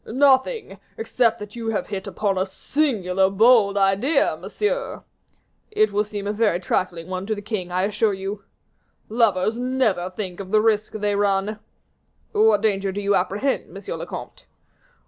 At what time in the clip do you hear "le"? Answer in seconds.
13.95-14.07